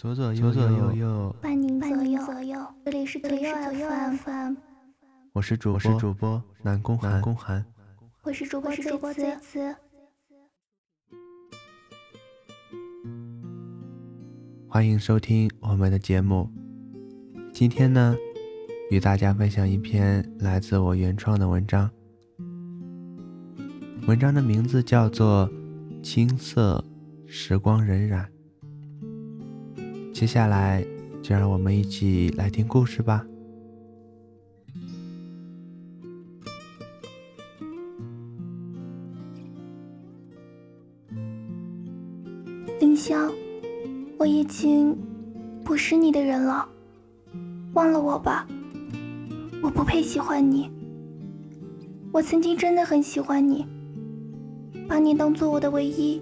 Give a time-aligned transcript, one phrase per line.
[0.00, 3.50] 左左右右右，伴您左右，这里是左右
[4.24, 4.54] FM，
[5.34, 7.62] 我是主播主播南宫南宫寒，
[8.22, 9.76] 我是主播是主播子子，
[14.66, 16.48] 欢迎收听我们的节目。
[17.52, 18.16] 今天呢，
[18.90, 21.90] 与大家分享一篇来自我原创的文章，
[24.06, 25.46] 文章的名字叫做
[26.02, 26.82] 《青涩
[27.26, 28.24] 时光荏苒》。
[30.20, 30.84] 接下来，
[31.22, 33.24] 就让我们一起来听故事吧。
[42.78, 43.32] 林香，
[44.18, 44.94] 我已经
[45.64, 46.68] 不是你的人了，
[47.72, 48.46] 忘了我吧。
[49.62, 50.70] 我不配喜欢你。
[52.12, 53.64] 我曾经真的很喜欢你，
[54.86, 56.20] 把你当做我的唯一。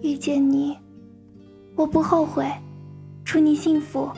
[0.00, 0.74] 遇见你。
[1.76, 2.50] 我不后悔，
[3.22, 4.10] 祝你幸福。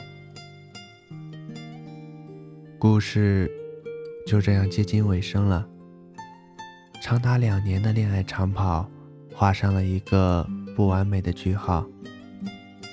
[2.79, 3.51] 故事
[4.25, 5.67] 就这样接近尾声了。
[7.01, 8.89] 长达两年的恋爱长跑，
[9.33, 11.85] 画上了一个不完美的句号。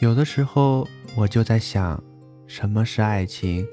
[0.01, 2.03] 有的时候，我就在想，
[2.49, 3.65] 什么是爱情？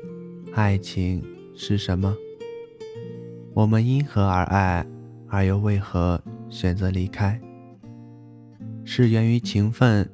[0.54, 1.24] 爱情
[1.56, 2.16] 是什么？
[3.56, 4.86] 我们因何而爱，
[5.28, 7.42] 而又为何选择离开？
[8.86, 10.08] 是源于情分？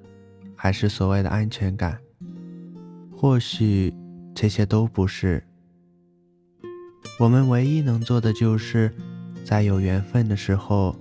[0.61, 1.97] 还是所谓的安全感，
[3.15, 3.93] 或许
[4.35, 5.41] 这些都不是。
[7.17, 8.93] 我们唯一能做的，就是
[9.45, 10.93] 在有缘分的时候，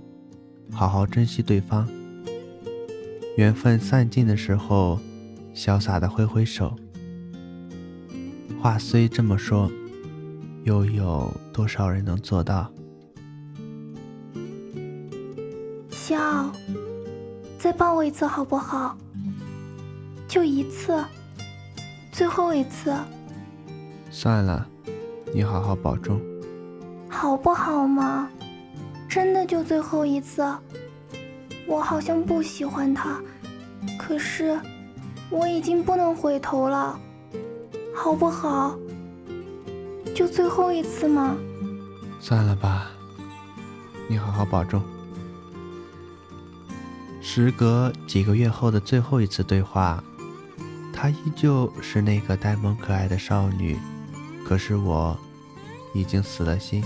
[0.71, 1.85] 好好珍惜对方；
[3.35, 4.97] 缘分散尽的时候，
[5.53, 6.73] 潇洒的挥挥手。
[8.61, 9.69] 话虽这么说，
[10.63, 12.71] 又有多少人能做到？
[15.89, 16.49] 笑，
[17.57, 18.97] 再抱我一次好不好？
[20.29, 21.03] 就一次，
[22.11, 22.95] 最后一次。
[24.11, 24.63] 算了，
[25.33, 26.21] 你好好保重，
[27.09, 28.29] 好不好嘛？
[29.09, 30.47] 真的就最后一次。
[31.65, 33.19] 我好像不喜欢他，
[33.97, 34.55] 可是
[35.31, 36.99] 我已经不能回头了，
[37.95, 38.77] 好不好？
[40.15, 41.35] 就最后一次嘛？
[42.19, 42.91] 算了吧，
[44.07, 44.79] 你好好保重。
[47.19, 50.03] 时隔几个月后的最后一次对话。
[51.01, 53.79] 她依旧是那个呆萌可爱的少女，
[54.45, 55.17] 可是我
[55.93, 56.83] 已经死了心。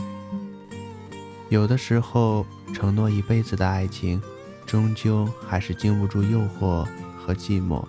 [1.49, 4.21] 有的时候，承诺一辈子的爱情，
[4.67, 6.87] 终究还是经不住诱惑
[7.17, 7.83] 和寂寞。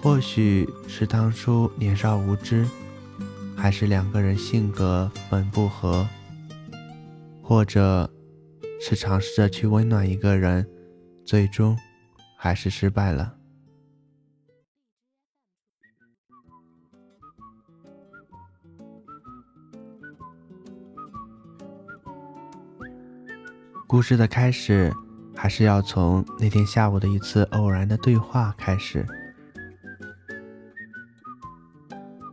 [0.00, 2.66] 或许是当初年少无知，
[3.54, 6.08] 还是两个人性格本不合，
[7.42, 8.10] 或者
[8.80, 10.66] 是尝试着去温暖一个人，
[11.26, 11.76] 最终
[12.38, 13.34] 还是失败了。
[23.88, 24.92] 故事的开始，
[25.34, 29.06] 还是要从那天下午的一次偶然的对话开始。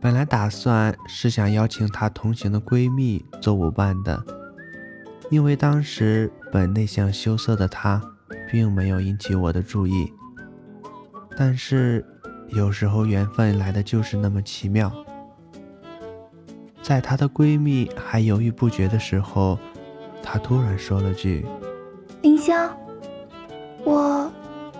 [0.02, 4.22] 本来打算是想邀请她同行的闺蜜做舞伴的，
[5.30, 8.02] 因为当时本内向羞涩的她，
[8.52, 10.12] 并没有引起我的注意。
[11.38, 12.04] 但是
[12.48, 14.92] 有时候缘分来的就是那么奇妙，
[16.82, 19.58] 在她的闺蜜还犹豫不决的时候。
[20.28, 21.46] 他突然说了句
[22.20, 22.76] ：“林香，
[23.84, 24.28] 我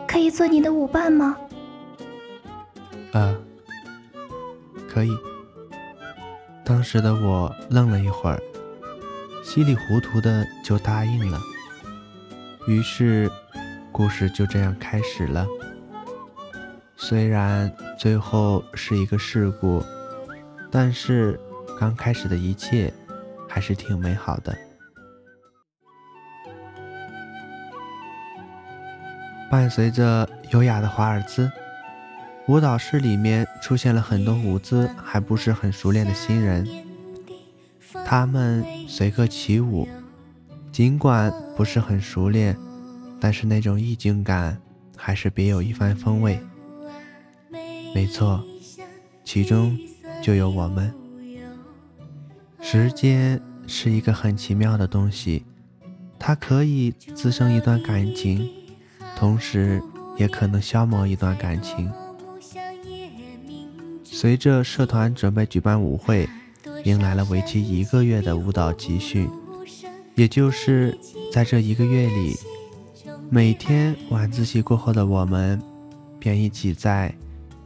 [0.06, 1.36] 可以做你的舞伴吗
[3.14, 3.32] ？”“啊，
[4.92, 5.16] 可以。”
[6.64, 8.42] 当时的我愣了一会儿，
[9.44, 11.38] 稀里糊涂的就答应了。
[12.66, 13.30] 于是，
[13.92, 15.46] 故事就这样开始了。
[16.96, 19.80] 虽然最后是一个事故，
[20.72, 21.38] 但是
[21.78, 22.92] 刚开始的一切
[23.48, 24.52] 还是挺美好的。
[29.50, 31.50] 伴随着优雅的华尔兹，
[32.48, 36.66] 舞蹈室里面出现了很多舞姿还不是很熟练的新人，
[38.04, 39.88] 他们随歌起舞，
[40.72, 42.56] 尽管不是很熟练，
[43.20, 44.60] 但是那种意境感
[44.96, 46.40] 还是别有一番风味。
[47.94, 48.44] 没错，
[49.24, 49.78] 其中
[50.22, 50.92] 就有我们。
[52.60, 55.44] 时间是一个很奇妙的东西，
[56.18, 58.48] 它可以滋生一段感情。
[59.16, 59.82] 同时，
[60.16, 61.90] 也可能消磨一段感情。
[64.04, 66.28] 随着社团准备举办舞会，
[66.84, 69.28] 迎来了为期一个月的舞蹈集训。
[70.14, 70.96] 也就是
[71.32, 72.34] 在这一个月里，
[73.28, 75.60] 每天晚自习过后的我们，
[76.18, 77.14] 便一起在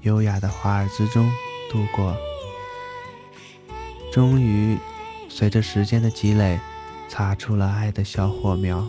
[0.03, 1.31] 优雅的华尔兹中
[1.71, 2.17] 度过。
[4.13, 4.77] 终于，
[5.29, 6.59] 随着时间的积累，
[7.09, 8.85] 擦出了爱的小火苗。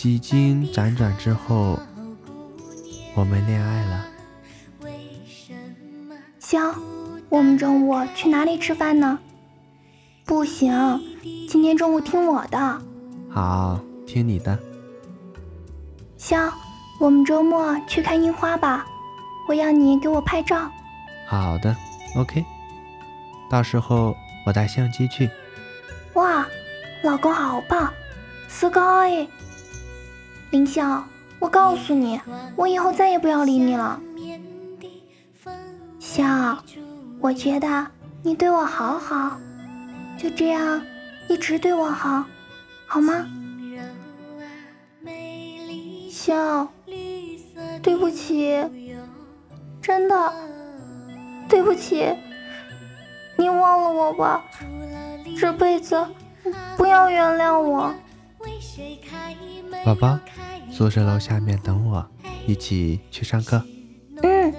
[0.00, 1.78] 几经辗转之后，
[3.14, 4.06] 我们恋爱了。
[6.38, 6.74] 香，
[7.28, 9.18] 我们中午去哪里吃饭呢？
[10.24, 11.00] 不行，
[11.48, 12.82] 今天中午听我的。
[13.30, 14.58] 好，听你的。
[16.16, 16.52] 香，
[17.00, 18.86] 我们周末去看樱花吧，
[19.48, 20.70] 我要你给我拍照。
[21.28, 21.74] 好的，
[22.16, 22.44] OK。
[23.50, 24.14] 到时候
[24.44, 25.30] 我带相机去。
[26.14, 26.46] 哇，
[27.02, 27.92] 老公好棒，
[28.48, 29.28] すごい。
[30.51, 31.01] 林晓，
[31.39, 32.19] 我告诉你，
[32.57, 33.99] 我以后再也不要理你了。
[35.97, 36.57] 笑，
[37.21, 37.87] 我觉得
[38.21, 39.39] 你对我好好，
[40.17, 40.81] 就这样
[41.29, 42.25] 一直对我好，
[42.85, 43.25] 好吗？
[46.11, 46.67] 笑，
[47.81, 48.61] 对不起，
[49.81, 50.33] 真的
[51.47, 52.13] 对不起。
[53.37, 54.43] 你忘了我吧，
[55.39, 56.05] 这辈子
[56.75, 57.93] 不要原谅我。
[59.83, 60.19] 宝宝，
[60.71, 62.05] 宿舍楼下面等我，
[62.45, 63.61] 一起去上课。
[64.21, 64.53] 嗯，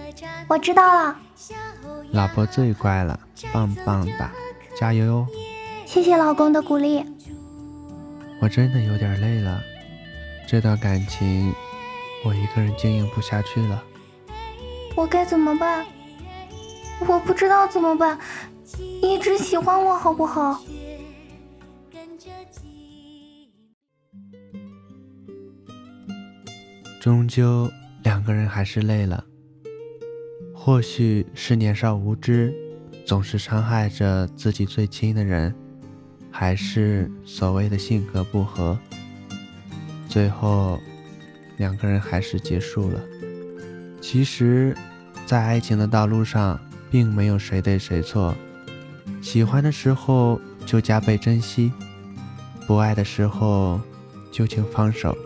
[0.49, 1.17] 我知道了。
[2.11, 3.19] 老婆最乖了，
[3.53, 4.31] 棒棒哒，
[4.79, 5.27] 加油哟！
[5.87, 7.05] 谢谢老公的鼓励。
[8.41, 9.61] 我真的有点累了，
[10.49, 11.55] 这段感情
[12.25, 13.83] 我一个人经营不下去了。
[14.95, 15.87] 我该怎么办？
[17.07, 18.19] 我不知道怎么办。
[19.01, 20.61] 一直喜欢我好不好？
[27.03, 27.69] 终究
[28.05, 29.25] 两个人还是累了。
[30.55, 32.55] 或许是年少无知，
[33.05, 35.53] 总是伤害着自己最亲的人，
[36.31, 38.79] 还是所谓的性格不合，
[40.09, 40.79] 最后
[41.57, 43.01] 两个人还是结束了。
[44.01, 44.73] 其实，
[45.27, 46.57] 在爱情的道路上，
[46.89, 48.33] 并没有谁对谁错。
[49.21, 51.73] 喜欢的时候就加倍珍惜，
[52.65, 53.81] 不爱的时候
[54.31, 55.19] 就请放手。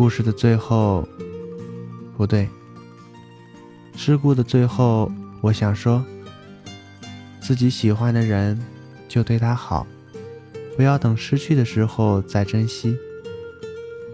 [0.00, 1.06] 故事的最后，
[2.16, 2.48] 不对，
[3.94, 5.12] 事故的最后，
[5.42, 6.02] 我想说，
[7.38, 8.58] 自己喜欢的人
[9.06, 9.86] 就对他好，
[10.74, 12.96] 不要等失去的时候再珍惜。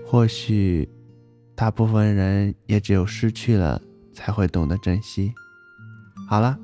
[0.05, 0.89] 或许，
[1.55, 3.81] 大部分人也只有失去了
[4.13, 5.33] 才会懂得珍惜。
[6.29, 6.59] 好了，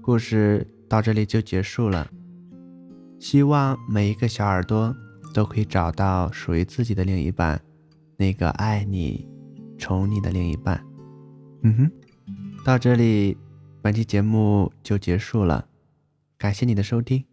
[0.00, 0.64] 故事。
[0.88, 2.08] 到这里就结束了。
[3.18, 4.94] 希望每一个小耳朵
[5.34, 7.60] 都可以找到属于自己的另一半，
[8.20, 9.26] 那个爱你、
[9.78, 10.78] 宠你的另一半。
[11.62, 11.90] 嗯哼，
[12.62, 13.34] 到这里，
[13.80, 15.64] 本期节目就结束了。
[16.36, 17.24] 感谢你的收听。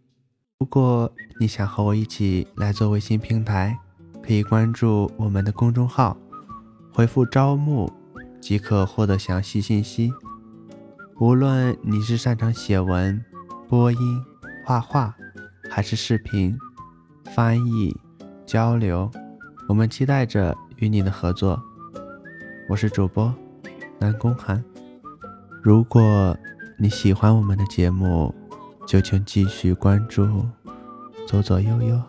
[0.58, 3.78] 如果你想和我一起来做微信平台，
[4.22, 6.16] 可以关注我们的公众号，
[6.90, 7.92] 回复“招募”
[8.40, 10.10] 即可获得详细信息。
[11.20, 13.22] 无论你是擅长写文，
[13.68, 13.98] 播音、
[14.64, 15.14] 画画，
[15.68, 16.58] 还是视频、
[17.26, 17.94] 翻译、
[18.46, 19.10] 交流，
[19.68, 21.60] 我们期待着与你的合作。
[22.68, 23.34] 我是主播
[23.98, 24.62] 南宫寒。
[25.60, 26.36] 如果
[26.78, 28.32] 你喜欢我们的节目，
[28.86, 30.26] 就请继续关注
[31.26, 32.00] 左左右右。